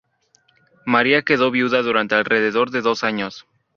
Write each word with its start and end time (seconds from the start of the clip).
María 0.83 1.21
quedó 1.21 1.51
viuda 1.51 1.83
durante 1.83 2.15
alrededor 2.15 2.71
de 2.71 2.81
dos 2.81 3.03
años. 3.03 3.45